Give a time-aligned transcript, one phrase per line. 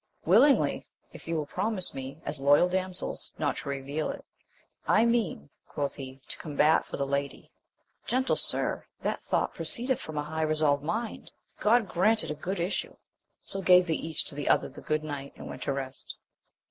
[0.25, 4.25] —Willingly, if you will promise me, as loyal damsels, not to reveal it,
[4.87, 7.51] I mean, quoth he, to combat for the lady.
[8.07, 12.59] Gentle sir, that thought proceedeth from a high resolved mind: God grant it a good
[12.59, 12.95] issue!
[13.41, 16.15] So gave they each to other the good night, and went to rest.